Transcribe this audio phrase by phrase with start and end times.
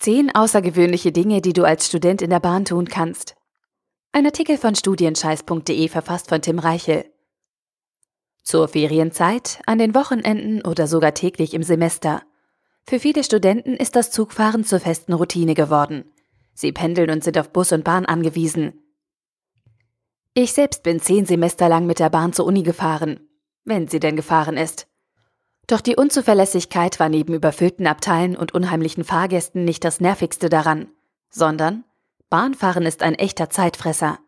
[0.00, 3.36] Zehn außergewöhnliche Dinge, die du als Student in der Bahn tun kannst.
[4.12, 7.04] Ein Artikel von studienscheiß.de verfasst von Tim Reichel.
[8.42, 12.22] Zur Ferienzeit, an den Wochenenden oder sogar täglich im Semester.
[12.88, 16.10] Für viele Studenten ist das Zugfahren zur festen Routine geworden.
[16.54, 18.82] Sie pendeln und sind auf Bus und Bahn angewiesen.
[20.32, 23.20] Ich selbst bin zehn Semester lang mit der Bahn zur Uni gefahren,
[23.64, 24.89] wenn sie denn gefahren ist.
[25.70, 30.88] Doch die Unzuverlässigkeit war neben überfüllten Abteilen und unheimlichen Fahrgästen nicht das Nervigste daran,
[31.28, 31.84] sondern
[32.28, 34.18] Bahnfahren ist ein echter Zeitfresser.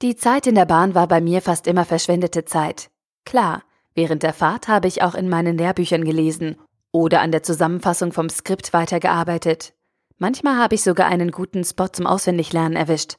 [0.00, 2.88] Die Zeit in der Bahn war bei mir fast immer verschwendete Zeit.
[3.24, 3.64] Klar,
[3.94, 6.56] während der Fahrt habe ich auch in meinen Lehrbüchern gelesen
[6.92, 9.74] oder an der Zusammenfassung vom Skript weitergearbeitet.
[10.18, 13.16] Manchmal habe ich sogar einen guten Spot zum Auswendiglernen erwischt.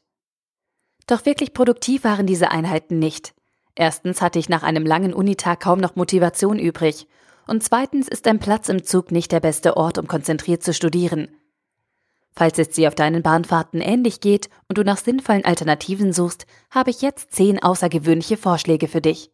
[1.06, 3.34] Doch wirklich produktiv waren diese Einheiten nicht.
[3.75, 7.07] Erstens hatte ich nach einem langen Unitag kaum noch Motivation übrig.
[7.48, 11.30] Und zweitens ist ein Platz im Zug nicht der beste Ort, um konzentriert zu studieren.
[12.33, 16.89] Falls es dir auf deinen Bahnfahrten ähnlich geht und du nach sinnvollen Alternativen suchst, habe
[16.89, 19.31] ich jetzt zehn außergewöhnliche Vorschläge für dich.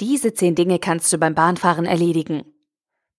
[0.00, 2.44] Diese zehn Dinge kannst du beim Bahnfahren erledigen.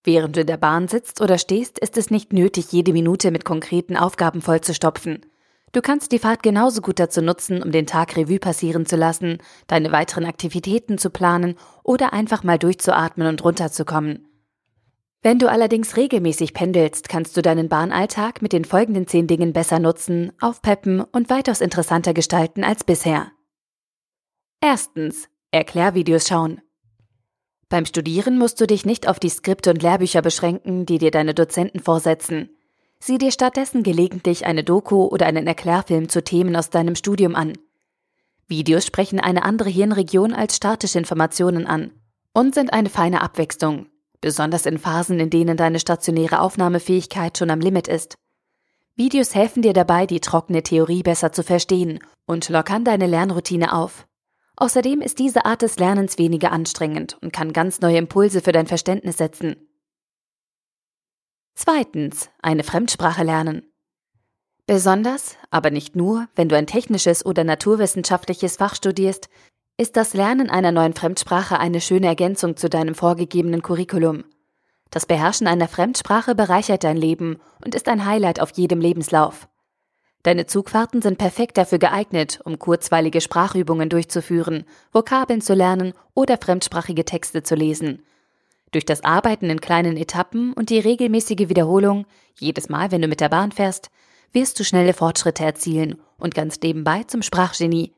[0.04, 3.46] Während du in der Bahn sitzt oder stehst, ist es nicht nötig, jede Minute mit
[3.46, 5.26] konkreten Aufgaben vollzustopfen.
[5.74, 9.38] Du kannst die Fahrt genauso gut dazu nutzen, um den Tag Revue passieren zu lassen,
[9.68, 14.28] deine weiteren Aktivitäten zu planen oder einfach mal durchzuatmen und runterzukommen.
[15.24, 19.80] Wenn du allerdings regelmäßig pendelst, kannst du deinen Bahnalltag mit den folgenden zehn Dingen besser
[19.80, 23.32] nutzen, aufpeppen und weitaus interessanter gestalten als bisher.
[24.62, 25.28] Erstens.
[25.54, 26.62] Erklärvideos schauen.
[27.68, 31.34] Beim Studieren musst du dich nicht auf die Skripte und Lehrbücher beschränken, die dir deine
[31.34, 32.50] Dozenten vorsetzen.
[33.04, 37.54] Sieh dir stattdessen gelegentlich eine Doku oder einen Erklärfilm zu Themen aus deinem Studium an.
[38.48, 41.92] Videos sprechen eine andere Hirnregion als statische Informationen an
[42.32, 43.88] und sind eine feine Abwechslung,
[44.22, 48.18] besonders in Phasen, in denen deine stationäre Aufnahmefähigkeit schon am Limit ist.
[48.96, 54.06] Videos helfen dir dabei, die trockene Theorie besser zu verstehen und lockern deine Lernroutine auf.
[54.58, 58.68] Außerdem ist diese Art des Lernens weniger anstrengend und kann ganz neue Impulse für dein
[58.68, 59.56] Verständnis setzen.
[61.64, 63.72] Zweitens, eine Fremdsprache lernen.
[64.66, 69.30] Besonders, aber nicht nur, wenn du ein technisches oder naturwissenschaftliches Fach studierst,
[69.78, 74.24] ist das Lernen einer neuen Fremdsprache eine schöne Ergänzung zu deinem vorgegebenen Curriculum.
[74.90, 79.48] Das Beherrschen einer Fremdsprache bereichert dein Leben und ist ein Highlight auf jedem Lebenslauf.
[80.24, 87.06] Deine Zugfahrten sind perfekt dafür geeignet, um kurzweilige Sprachübungen durchzuführen, Vokabeln zu lernen oder fremdsprachige
[87.06, 88.02] Texte zu lesen.
[88.72, 92.06] Durch das Arbeiten in kleinen Etappen und die regelmäßige Wiederholung,
[92.40, 93.92] jedes Mal, wenn du mit der Bahn fährst,
[94.32, 97.94] wirst du schnelle Fortschritte erzielen und ganz nebenbei zum Sprachgenie.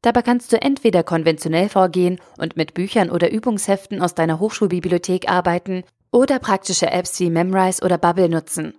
[0.00, 5.82] Dabei kannst du entweder konventionell vorgehen und mit Büchern oder Übungsheften aus deiner Hochschulbibliothek arbeiten
[6.12, 8.78] oder praktische Apps wie Memrise oder Bubble nutzen.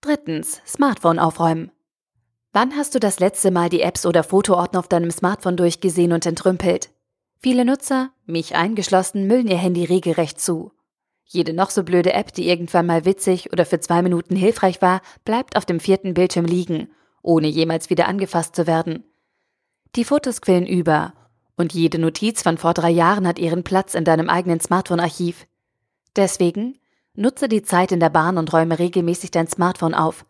[0.00, 1.72] Drittens, Smartphone aufräumen.
[2.52, 6.24] Wann hast du das letzte Mal die Apps oder Fotoordner auf deinem Smartphone durchgesehen und
[6.24, 6.88] entrümpelt?
[7.42, 10.72] Viele Nutzer, mich eingeschlossen, müllen ihr Handy regelrecht zu.
[11.24, 15.00] Jede noch so blöde App, die irgendwann mal witzig oder für zwei Minuten hilfreich war,
[15.24, 16.90] bleibt auf dem vierten Bildschirm liegen,
[17.22, 19.04] ohne jemals wieder angefasst zu werden.
[19.96, 21.14] Die Fotos quillen über
[21.56, 25.46] und jede Notiz von vor drei Jahren hat ihren Platz in deinem eigenen Smartphone-Archiv.
[26.16, 26.78] Deswegen
[27.14, 30.26] nutze die Zeit in der Bahn und räume regelmäßig dein Smartphone auf.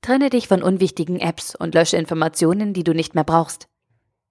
[0.00, 3.68] Trenne dich von unwichtigen Apps und lösche Informationen, die du nicht mehr brauchst.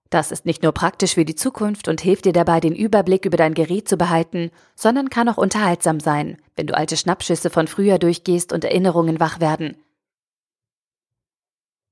[0.09, 3.37] Das ist nicht nur praktisch für die Zukunft und hilft dir dabei, den Überblick über
[3.37, 7.99] dein Gerät zu behalten, sondern kann auch unterhaltsam sein, wenn du alte Schnappschüsse von früher
[7.99, 9.77] durchgehst und Erinnerungen wach werden.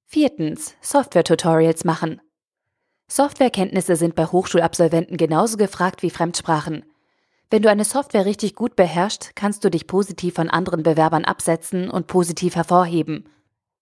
[0.06, 0.76] Viertens.
[0.82, 2.22] Software-Tutorials machen.
[3.08, 6.86] Softwarekenntnisse sind bei Hochschulabsolventen genauso gefragt wie Fremdsprachen.
[7.50, 11.90] Wenn du eine Software richtig gut beherrschst, kannst du dich positiv von anderen Bewerbern absetzen
[11.90, 13.30] und positiv hervorheben.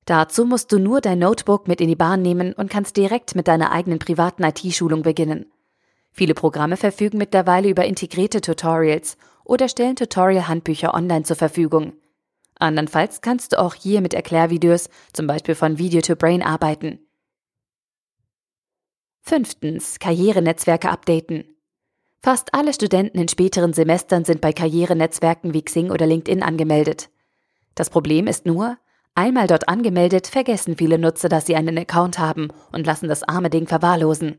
[0.05, 3.47] Dazu musst du nur dein Notebook mit in die Bahn nehmen und kannst direkt mit
[3.47, 5.45] deiner eigenen privaten IT-Schulung beginnen.
[6.11, 11.93] Viele Programme verfügen mittlerweile über integrierte Tutorials oder stellen Tutorial-Handbücher online zur Verfügung.
[12.59, 16.99] Andernfalls kannst du auch hier mit Erklärvideos, zum Beispiel von Video to Brain, arbeiten.
[19.21, 19.99] Fünftens.
[19.99, 21.45] Karrierenetzwerke updaten.
[22.21, 27.09] Fast alle Studenten in späteren Semestern sind bei Karrierenetzwerken wie Xing oder LinkedIn angemeldet.
[27.75, 28.77] Das Problem ist nur,
[29.15, 33.49] Einmal dort angemeldet, vergessen viele Nutzer, dass sie einen Account haben und lassen das arme
[33.49, 34.37] Ding verwahrlosen.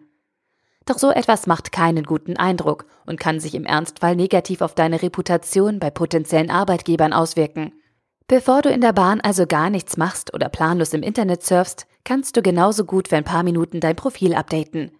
[0.84, 5.00] Doch so etwas macht keinen guten Eindruck und kann sich im Ernstfall negativ auf deine
[5.00, 7.72] Reputation bei potenziellen Arbeitgebern auswirken.
[8.26, 12.36] Bevor du in der Bahn also gar nichts machst oder planlos im Internet surfst, kannst
[12.36, 14.92] du genauso gut für ein paar Minuten dein Profil updaten.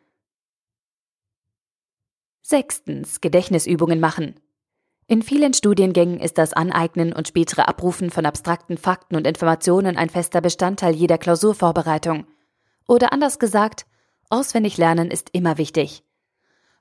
[2.43, 3.21] Sechstens.
[3.21, 4.35] Gedächtnisübungen machen.
[5.07, 10.09] In vielen Studiengängen ist das Aneignen und spätere Abrufen von abstrakten Fakten und Informationen ein
[10.09, 12.27] fester Bestandteil jeder Klausurvorbereitung.
[12.89, 13.85] Oder anders gesagt,
[14.31, 16.03] auswendig lernen ist immer wichtig.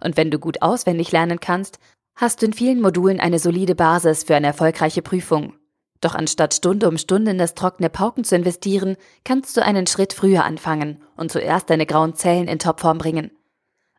[0.02, 1.80] Und wenn du gut auswendig lernen kannst,
[2.16, 5.56] hast du in vielen Modulen eine solide Basis für eine erfolgreiche Prüfung.
[6.00, 10.14] Doch anstatt Stunde um Stunde in das trockene Pauken zu investieren, kannst du einen Schritt
[10.14, 13.32] früher anfangen und zuerst deine grauen Zellen in Topform bringen.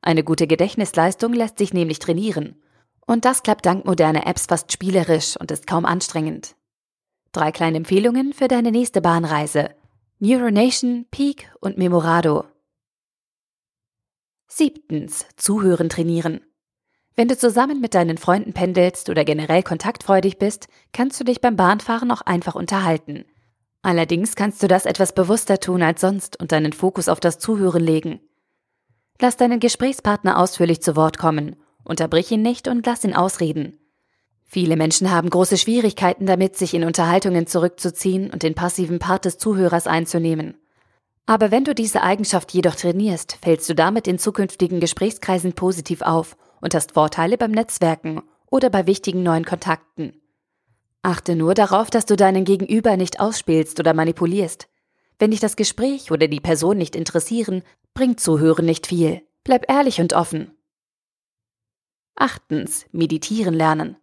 [0.00, 2.56] Eine gute Gedächtnisleistung lässt sich nämlich trainieren.
[3.06, 6.56] Und das klappt dank moderner Apps fast spielerisch und ist kaum anstrengend.
[7.32, 9.70] Drei kleine Empfehlungen für deine nächste Bahnreise.
[10.20, 12.44] Neuronation, Peak und Memorado.
[14.46, 15.26] Siebtens.
[15.36, 16.40] Zuhören trainieren.
[17.16, 21.56] Wenn du zusammen mit deinen Freunden pendelst oder generell kontaktfreudig bist, kannst du dich beim
[21.56, 23.24] Bahnfahren auch einfach unterhalten.
[23.82, 27.82] Allerdings kannst du das etwas bewusster tun als sonst und deinen Fokus auf das Zuhören
[27.82, 28.20] legen.
[29.20, 33.78] Lass deinen Gesprächspartner ausführlich zu Wort kommen, unterbrich ihn nicht und lass ihn ausreden.
[34.44, 39.38] Viele Menschen haben große Schwierigkeiten damit, sich in Unterhaltungen zurückzuziehen und den passiven Part des
[39.38, 40.56] Zuhörers einzunehmen.
[41.26, 46.36] Aber wenn du diese Eigenschaft jedoch trainierst, fällst du damit in zukünftigen Gesprächskreisen positiv auf
[46.60, 50.20] und hast Vorteile beim Netzwerken oder bei wichtigen neuen Kontakten.
[51.02, 54.69] Achte nur darauf, dass du deinen Gegenüber nicht ausspielst oder manipulierst.
[55.19, 59.22] Wenn dich das Gespräch oder die Person nicht interessieren, bringt Zuhören nicht viel.
[59.44, 60.52] Bleib ehrlich und offen.
[62.16, 62.87] Achtens.
[62.93, 63.96] Meditieren lernen.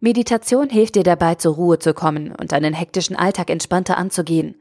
[0.00, 4.60] Meditation hilft dir dabei, zur Ruhe zu kommen und deinen hektischen Alltag entspannter anzugehen.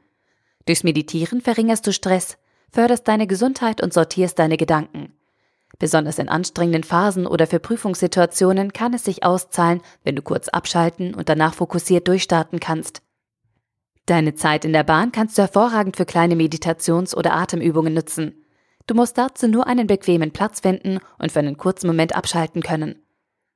[0.66, 2.38] Durchs Meditieren verringerst du Stress,
[2.72, 5.14] förderst deine Gesundheit und sortierst deine Gedanken.
[5.80, 11.14] Besonders in anstrengenden Phasen oder für Prüfungssituationen kann es sich auszahlen, wenn du kurz abschalten
[11.14, 13.02] und danach fokussiert durchstarten kannst.
[14.06, 18.44] Deine Zeit in der Bahn kannst du hervorragend für kleine Meditations- oder Atemübungen nutzen.
[18.88, 23.04] Du musst dazu nur einen bequemen Platz finden und für einen kurzen Moment abschalten können.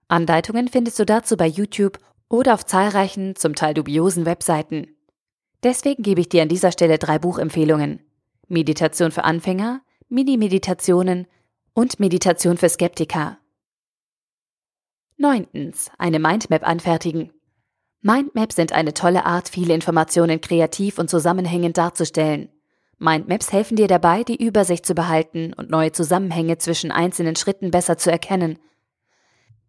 [0.08, 1.98] Anleitungen findest du dazu bei YouTube
[2.30, 4.96] oder auf zahlreichen, zum Teil dubiosen Webseiten.
[5.64, 8.02] Deswegen gebe ich dir an dieser Stelle drei Buchempfehlungen.
[8.48, 11.28] Meditation für Anfänger, Mini-Meditationen,
[11.74, 13.38] und Meditation für Skeptiker.
[15.18, 15.90] Neuntens.
[15.98, 17.32] Eine Mindmap anfertigen.
[18.02, 22.50] Mindmaps sind eine tolle Art, viele Informationen kreativ und zusammenhängend darzustellen.
[23.02, 27.98] Mindmaps helfen dir dabei, die Übersicht zu behalten und neue Zusammenhänge zwischen einzelnen Schritten besser
[27.98, 28.60] zu erkennen.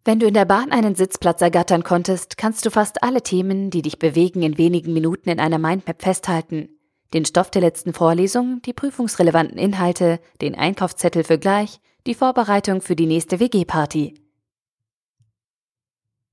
[0.05, 3.81] Wenn du in der Bahn einen Sitzplatz ergattern konntest, kannst du fast alle Themen, die
[3.81, 6.77] dich bewegen, in wenigen Minuten in einer Mindmap festhalten.
[7.13, 12.95] Den Stoff der letzten Vorlesung, die prüfungsrelevanten Inhalte, den Einkaufszettel für gleich, die Vorbereitung für
[12.95, 14.13] die nächste WG-Party.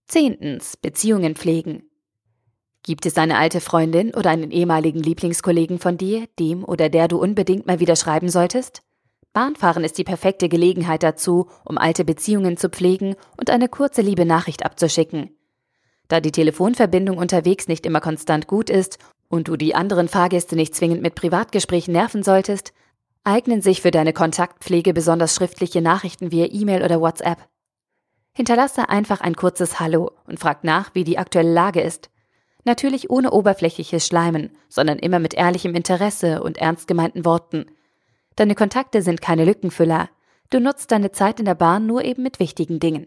[0.06, 0.76] Zehntens.
[0.76, 1.89] Beziehungen pflegen.
[2.82, 7.18] Gibt es eine alte Freundin oder einen ehemaligen Lieblingskollegen von dir, dem oder der du
[7.18, 8.82] unbedingt mal wieder schreiben solltest?
[9.32, 14.24] Bahnfahren ist die perfekte Gelegenheit dazu, um alte Beziehungen zu pflegen und eine kurze liebe
[14.24, 15.30] Nachricht abzuschicken.
[16.08, 18.98] Da die Telefonverbindung unterwegs nicht immer konstant gut ist
[19.28, 22.72] und du die anderen Fahrgäste nicht zwingend mit Privatgesprächen nerven solltest,
[23.22, 27.38] eignen sich für deine Kontaktpflege besonders schriftliche Nachrichten via E-Mail oder WhatsApp.
[28.32, 32.10] Hinterlasse einfach ein kurzes Hallo und frag nach, wie die aktuelle Lage ist.
[32.64, 37.66] Natürlich ohne oberflächliches Schleimen, sondern immer mit ehrlichem Interesse und ernst gemeinten Worten.
[38.36, 40.10] Deine Kontakte sind keine Lückenfüller.
[40.50, 43.06] Du nutzt deine Zeit in der Bahn nur eben mit wichtigen Dingen.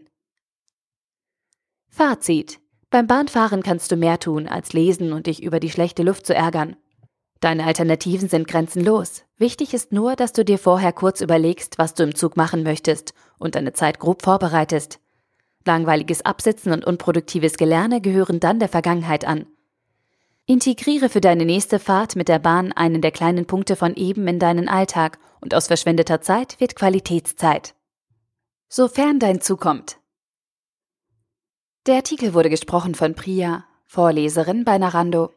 [1.88, 2.60] Fazit.
[2.90, 6.34] Beim Bahnfahren kannst du mehr tun, als lesen und dich über die schlechte Luft zu
[6.34, 6.76] ärgern.
[7.40, 9.24] Deine Alternativen sind grenzenlos.
[9.36, 13.12] Wichtig ist nur, dass du dir vorher kurz überlegst, was du im Zug machen möchtest
[13.38, 15.00] und deine Zeit grob vorbereitest.
[15.66, 19.46] Langweiliges Absitzen und unproduktives Gelerne gehören dann der Vergangenheit an.
[20.46, 24.38] Integriere für deine nächste Fahrt mit der Bahn einen der kleinen Punkte von eben in
[24.38, 27.74] deinen Alltag und aus verschwendeter Zeit wird Qualitätszeit.
[28.68, 29.98] Sofern dein Zug kommt.
[31.86, 35.32] Der Artikel wurde gesprochen von Priya, Vorleserin bei Narando.